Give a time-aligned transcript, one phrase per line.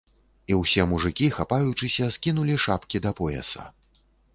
[0.53, 3.73] І ўсе мужыкі, хапаючыся, скінулі шапкі да пояса.